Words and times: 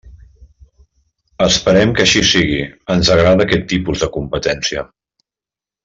Esperem 1.47 1.93
que 1.99 2.03
així 2.07 2.23
sigui, 2.31 2.57
ens 2.97 3.13
agrada 3.19 3.47
aquest 3.47 3.71
tipus 3.75 4.03
de 4.07 4.11
competència. 4.19 4.89